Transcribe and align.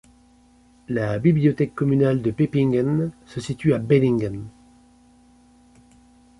La 0.87 1.19
bibliothèque 1.19 1.75
communale 1.75 2.23
de 2.23 2.31
Pepingen 2.31 3.11
se 3.27 3.39
situe 3.39 3.75
à 3.75 3.77
Bellingen. 3.77 4.47